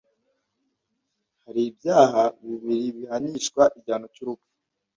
[1.43, 4.49] hari ibyaha bibiri bihanishwa igihano cy’urupfu